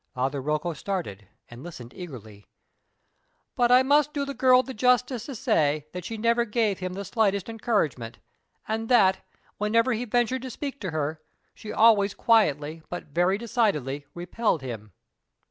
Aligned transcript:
Father 0.15 0.41
Rocco 0.41 0.73
started, 0.73 1.27
and 1.47 1.61
listened 1.61 1.93
eagerly. 1.93 2.47
"But 3.55 3.71
I 3.71 3.83
must 3.83 4.13
do 4.13 4.25
the 4.25 4.33
girl 4.33 4.63
the 4.63 4.73
justice 4.73 5.27
to 5.27 5.35
say 5.35 5.85
that 5.91 6.05
she 6.05 6.17
never 6.17 6.43
gave 6.43 6.79
him 6.79 6.93
the 6.93 7.05
slightest 7.05 7.47
encouragement; 7.47 8.17
and 8.67 8.89
that, 8.89 9.19
whenever 9.59 9.93
he 9.93 10.05
ventured 10.05 10.41
to 10.41 10.49
speak 10.49 10.79
to 10.81 10.89
her, 10.89 11.21
she 11.53 11.71
always 11.71 12.15
quietly 12.15 12.81
but 12.89 13.09
very 13.09 13.37
decidedly 13.37 14.07
repelled 14.15 14.63
him." 14.63 14.91